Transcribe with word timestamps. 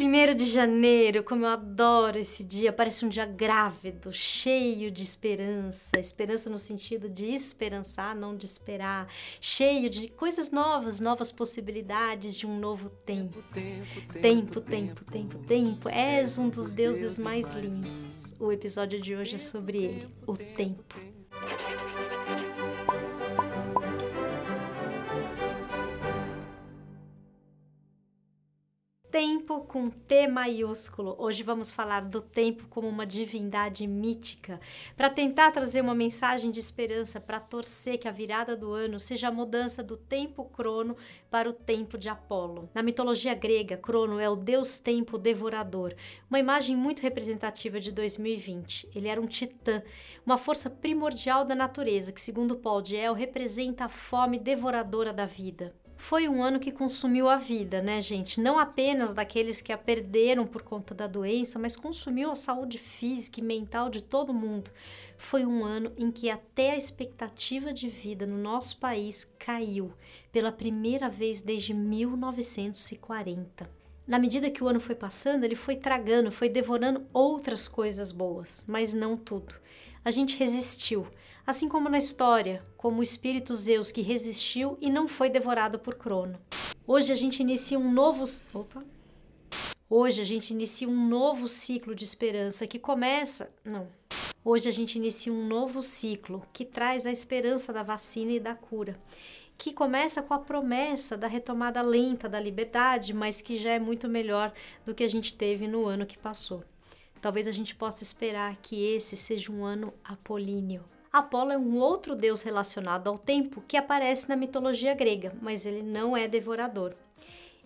Primeiro 0.00 0.34
de 0.34 0.46
janeiro, 0.46 1.22
como 1.22 1.44
eu 1.44 1.50
adoro 1.50 2.18
esse 2.18 2.42
dia, 2.42 2.72
parece 2.72 3.04
um 3.04 3.08
dia 3.10 3.26
grávido, 3.26 4.10
cheio 4.10 4.90
de 4.90 5.02
esperança, 5.02 6.00
esperança 6.00 6.48
no 6.48 6.56
sentido 6.56 7.06
de 7.06 7.26
esperançar, 7.26 8.16
não 8.16 8.34
de 8.34 8.46
esperar, 8.46 9.12
cheio 9.42 9.90
de 9.90 10.08
coisas 10.08 10.50
novas, 10.50 11.00
novas 11.00 11.30
possibilidades 11.30 12.34
de 12.34 12.46
um 12.46 12.58
novo 12.58 12.88
tempo. 12.88 13.44
Tempo, 14.22 14.62
tempo, 14.62 15.04
tempo, 15.04 15.38
tempo. 15.40 15.88
És 15.90 16.38
um 16.38 16.48
dos 16.48 16.70
deuses 16.70 17.18
mais 17.18 17.52
lindos. 17.52 18.34
O 18.40 18.50
episódio 18.50 18.98
de 18.98 19.14
hoje 19.14 19.34
é 19.34 19.38
sobre 19.38 19.84
ele, 19.84 20.08
o 20.26 20.34
tempo. 20.34 20.96
Tempo 29.50 29.66
com 29.66 29.90
T 29.90 30.28
maiúsculo. 30.28 31.16
Hoje 31.18 31.42
vamos 31.42 31.72
falar 31.72 32.02
do 32.02 32.22
tempo 32.22 32.68
como 32.68 32.86
uma 32.86 33.04
divindade 33.04 33.84
mítica, 33.84 34.60
para 34.96 35.10
tentar 35.10 35.50
trazer 35.50 35.80
uma 35.80 35.92
mensagem 35.92 36.52
de 36.52 36.60
esperança, 36.60 37.20
para 37.20 37.40
torcer 37.40 37.98
que 37.98 38.06
a 38.06 38.12
virada 38.12 38.56
do 38.56 38.72
ano 38.72 39.00
seja 39.00 39.26
a 39.26 39.32
mudança 39.32 39.82
do 39.82 39.96
tempo 39.96 40.44
crono 40.44 40.96
para 41.28 41.50
o 41.50 41.52
tempo 41.52 41.98
de 41.98 42.08
Apolo. 42.08 42.70
Na 42.72 42.80
mitologia 42.80 43.34
grega, 43.34 43.76
Crono 43.76 44.20
é 44.20 44.30
o 44.30 44.36
deus 44.36 44.78
tempo 44.78 45.18
devorador, 45.18 45.96
uma 46.30 46.38
imagem 46.38 46.76
muito 46.76 47.02
representativa 47.02 47.80
de 47.80 47.90
2020. 47.90 48.88
Ele 48.94 49.08
era 49.08 49.20
um 49.20 49.26
titã, 49.26 49.82
uma 50.24 50.38
força 50.38 50.70
primordial 50.70 51.44
da 51.44 51.56
natureza 51.56 52.12
que, 52.12 52.20
segundo 52.20 52.54
Paul 52.54 52.80
Diel, 52.80 53.14
representa 53.14 53.86
a 53.86 53.88
fome 53.88 54.38
devoradora 54.38 55.12
da 55.12 55.26
vida 55.26 55.74
foi 56.00 56.26
um 56.26 56.42
ano 56.42 56.58
que 56.58 56.72
consumiu 56.72 57.28
a 57.28 57.36
vida, 57.36 57.82
né, 57.82 58.00
gente? 58.00 58.40
Não 58.40 58.58
apenas 58.58 59.12
daqueles 59.12 59.60
que 59.60 59.70
a 59.70 59.76
perderam 59.76 60.46
por 60.46 60.62
conta 60.62 60.94
da 60.94 61.06
doença, 61.06 61.58
mas 61.58 61.76
consumiu 61.76 62.30
a 62.30 62.34
saúde 62.34 62.78
física 62.78 63.38
e 63.38 63.44
mental 63.44 63.90
de 63.90 64.02
todo 64.02 64.32
mundo. 64.32 64.70
Foi 65.18 65.44
um 65.44 65.62
ano 65.62 65.92
em 65.98 66.10
que 66.10 66.30
até 66.30 66.70
a 66.70 66.76
expectativa 66.76 67.70
de 67.70 67.86
vida 67.86 68.26
no 68.26 68.38
nosso 68.38 68.78
país 68.78 69.28
caiu 69.38 69.92
pela 70.32 70.50
primeira 70.50 71.10
vez 71.10 71.42
desde 71.42 71.74
1940. 71.74 73.68
Na 74.06 74.18
medida 74.18 74.50
que 74.50 74.64
o 74.64 74.68
ano 74.68 74.80
foi 74.80 74.94
passando, 74.94 75.44
ele 75.44 75.54
foi 75.54 75.76
tragando, 75.76 76.32
foi 76.32 76.48
devorando 76.48 77.06
outras 77.12 77.68
coisas 77.68 78.10
boas, 78.10 78.64
mas 78.66 78.94
não 78.94 79.18
tudo. 79.18 79.54
A 80.02 80.10
gente 80.10 80.38
resistiu, 80.38 81.06
assim 81.50 81.68
como 81.68 81.88
na 81.88 81.98
história, 81.98 82.62
como 82.76 83.00
o 83.00 83.02
espírito 83.02 83.54
Zeus 83.54 83.90
que 83.90 84.02
resistiu 84.02 84.78
e 84.80 84.88
não 84.88 85.08
foi 85.08 85.28
devorado 85.28 85.78
por 85.78 85.96
Crono. 85.96 86.38
Hoje 86.86 87.12
a 87.12 87.16
gente 87.16 87.40
inicia 87.40 87.78
um 87.78 87.92
novo. 87.92 88.24
Opa! 88.54 88.84
Hoje 89.88 90.20
a 90.20 90.24
gente 90.24 90.50
inicia 90.50 90.88
um 90.88 91.08
novo 91.08 91.48
ciclo 91.48 91.94
de 91.94 92.04
esperança 92.04 92.66
que 92.66 92.78
começa. 92.78 93.50
Não. 93.64 93.88
Hoje 94.44 94.68
a 94.68 94.72
gente 94.72 94.96
inicia 94.96 95.32
um 95.32 95.46
novo 95.46 95.82
ciclo 95.82 96.42
que 96.52 96.64
traz 96.64 97.04
a 97.04 97.10
esperança 97.10 97.72
da 97.72 97.82
vacina 97.82 98.32
e 98.32 98.40
da 98.40 98.54
cura 98.54 98.96
que 99.58 99.74
começa 99.74 100.22
com 100.22 100.32
a 100.32 100.38
promessa 100.38 101.18
da 101.18 101.26
retomada 101.26 101.82
lenta 101.82 102.26
da 102.26 102.40
liberdade, 102.40 103.12
mas 103.12 103.42
que 103.42 103.58
já 103.58 103.72
é 103.72 103.78
muito 103.78 104.08
melhor 104.08 104.50
do 104.86 104.94
que 104.94 105.04
a 105.04 105.08
gente 105.08 105.34
teve 105.34 105.68
no 105.68 105.84
ano 105.84 106.06
que 106.06 106.16
passou. 106.16 106.64
Talvez 107.20 107.46
a 107.46 107.52
gente 107.52 107.74
possa 107.74 108.02
esperar 108.02 108.56
que 108.56 108.82
esse 108.82 109.18
seja 109.18 109.52
um 109.52 109.62
ano 109.62 109.92
apolíneo. 110.02 110.82
Apolo 111.12 111.50
é 111.50 111.58
um 111.58 111.76
outro 111.76 112.14
deus 112.14 112.42
relacionado 112.42 113.08
ao 113.08 113.18
tempo 113.18 113.64
que 113.66 113.76
aparece 113.76 114.28
na 114.28 114.36
mitologia 114.36 114.94
grega, 114.94 115.34
mas 115.42 115.66
ele 115.66 115.82
não 115.82 116.16
é 116.16 116.28
devorador. 116.28 116.94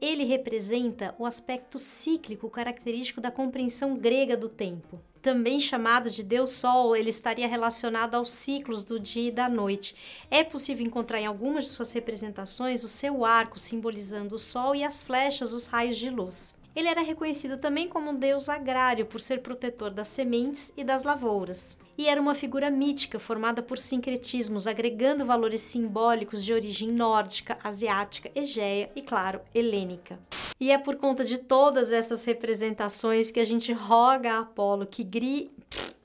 Ele 0.00 0.24
representa 0.24 1.14
o 1.20 1.24
aspecto 1.24 1.78
cíclico 1.78 2.50
característico 2.50 3.20
da 3.20 3.30
compreensão 3.30 3.96
grega 3.96 4.36
do 4.36 4.48
tempo. 4.48 5.00
Também 5.22 5.60
chamado 5.60 6.10
de 6.10 6.24
Deus 6.24 6.50
Sol, 6.50 6.96
ele 6.96 7.10
estaria 7.10 7.46
relacionado 7.46 8.16
aos 8.16 8.32
ciclos 8.32 8.84
do 8.84 8.98
dia 8.98 9.28
e 9.28 9.32
da 9.32 9.48
noite. 9.48 9.94
É 10.28 10.42
possível 10.42 10.84
encontrar 10.84 11.20
em 11.20 11.26
algumas 11.26 11.64
de 11.64 11.70
suas 11.70 11.92
representações 11.92 12.82
o 12.82 12.88
seu 12.88 13.24
arco 13.24 13.56
simbolizando 13.56 14.34
o 14.34 14.38
Sol 14.38 14.74
e 14.74 14.82
as 14.82 15.00
flechas, 15.00 15.52
os 15.52 15.68
raios 15.68 15.96
de 15.96 16.10
luz. 16.10 16.57
Ele 16.74 16.88
era 16.88 17.02
reconhecido 17.02 17.56
também 17.56 17.88
como 17.88 18.10
um 18.10 18.14
deus 18.14 18.48
agrário 18.48 19.06
por 19.06 19.20
ser 19.20 19.42
protetor 19.42 19.90
das 19.90 20.08
sementes 20.08 20.72
e 20.76 20.84
das 20.84 21.02
lavouras. 21.02 21.76
E 21.96 22.06
era 22.06 22.20
uma 22.20 22.34
figura 22.34 22.70
mítica 22.70 23.18
formada 23.18 23.60
por 23.62 23.78
sincretismos, 23.78 24.68
agregando 24.68 25.26
valores 25.26 25.60
simbólicos 25.60 26.44
de 26.44 26.52
origem 26.52 26.92
nórdica, 26.92 27.58
asiática, 27.64 28.30
egéia 28.34 28.90
e, 28.94 29.02
claro, 29.02 29.40
helênica. 29.52 30.20
E 30.60 30.70
é 30.70 30.78
por 30.78 30.96
conta 30.96 31.24
de 31.24 31.38
todas 31.38 31.90
essas 31.90 32.24
representações 32.24 33.30
que 33.30 33.40
a 33.40 33.44
gente 33.44 33.72
roga 33.72 34.34
a 34.34 34.38
Apolo 34.40 34.86
que 34.86 35.02
gri. 35.02 35.50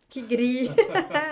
que 0.10 0.22
gri. 0.22 0.70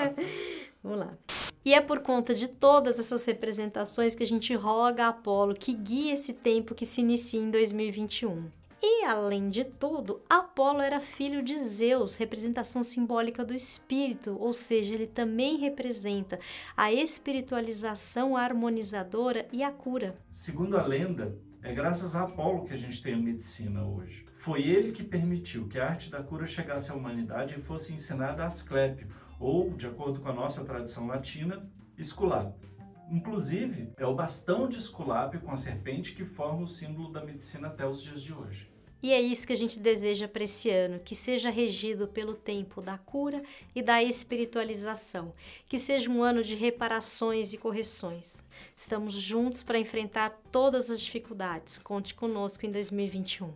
Vamos 0.84 1.00
lá. 1.00 1.18
E 1.64 1.74
é 1.74 1.82
por 1.82 2.00
conta 2.00 2.34
de 2.34 2.48
todas 2.48 2.98
essas 2.98 3.24
representações 3.26 4.16
que 4.16 4.24
a 4.24 4.28
gente 4.28 4.54
roga 4.56 5.06
a 5.06 5.10
Apolo 5.10 5.54
que 5.54 5.74
guie 5.74 6.12
esse 6.12 6.34
tempo 6.34 6.74
que 6.74 6.86
se 6.86 7.02
inicia 7.02 7.40
em 7.40 7.52
2021. 7.52 8.61
E 8.84 9.06
além 9.06 9.48
de 9.48 9.64
tudo, 9.64 10.22
Apolo 10.28 10.82
era 10.82 11.00
filho 11.00 11.44
de 11.44 11.56
Zeus, 11.56 12.16
representação 12.18 12.84
simbólica 12.84 13.46
do 13.46 13.54
espírito, 13.54 14.36
ou 14.40 14.54
seja, 14.54 14.96
ele 14.96 15.06
também 15.06 15.58
representa 15.58 16.40
a 16.76 16.92
espiritualização 16.92 18.36
harmonizadora 18.36 19.48
e 19.54 19.62
a 19.62 19.72
cura. 19.72 20.16
Segundo 20.32 20.78
a 20.78 20.86
lenda, 20.86 21.38
é 21.62 21.72
graças 21.72 22.16
a 22.16 22.24
Apolo 22.24 22.66
que 22.66 22.74
a 22.74 22.78
gente 22.78 23.04
tem 23.04 23.14
a 23.14 23.18
medicina 23.18 23.86
hoje. 23.86 24.26
Foi 24.36 24.64
ele 24.64 24.92
que 24.92 25.04
permitiu 25.04 25.68
que 25.68 25.78
a 25.78 25.88
arte 25.88 26.10
da 26.10 26.24
cura 26.24 26.48
chegasse 26.48 26.92
à 26.92 26.96
humanidade 26.96 27.54
e 27.56 27.62
fosse 27.62 27.94
ensinada 27.94 28.42
a 28.42 28.48
Asclépio, 28.48 29.08
ou, 29.40 29.70
de 29.70 29.86
acordo 29.86 30.20
com 30.20 30.30
a 30.30 30.34
nossa 30.34 30.66
tradição 30.66 31.06
latina, 31.06 31.70
Esculápio. 31.96 32.71
Inclusive, 33.12 33.92
é 33.98 34.06
o 34.06 34.16
bastão 34.16 34.70
de 34.70 34.78
Esculápio 34.78 35.42
com 35.42 35.52
a 35.52 35.58
serpente 35.58 36.16
que 36.16 36.24
forma 36.24 36.62
o 36.62 36.68
símbolo 36.68 37.12
da 37.12 37.22
medicina 37.22 37.68
até 37.68 37.86
os 37.86 38.02
dias 38.02 38.22
de 38.24 38.34
hoje. 38.34 38.72
E 39.04 39.12
é 39.12 39.20
isso 39.20 39.46
que 39.46 39.52
a 39.52 39.58
gente 39.58 39.80
deseja 39.80 40.30
para 40.30 40.44
esse 40.44 40.70
ano, 40.70 40.98
que 40.98 41.14
seja 41.14 41.50
regido 41.50 42.08
pelo 42.08 42.36
tempo 42.36 42.82
da 42.82 42.98
cura 42.98 43.42
e 43.76 43.82
da 43.82 44.02
espiritualização, 44.02 45.34
que 45.68 45.78
seja 45.78 46.10
um 46.10 46.24
ano 46.24 46.42
de 46.42 46.56
reparações 46.56 47.52
e 47.52 47.58
correções. 47.58 48.46
Estamos 48.78 49.14
juntos 49.14 49.62
para 49.62 49.80
enfrentar 49.80 50.40
todas 50.50 50.90
as 50.90 51.02
dificuldades. 51.02 51.80
Conte 51.80 52.14
conosco 52.14 52.66
em 52.66 52.72
2021. 52.72 53.52